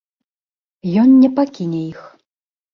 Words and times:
Ён 1.03 1.13
не 1.21 1.31
пакіне 1.37 1.85
іх. 1.93 2.03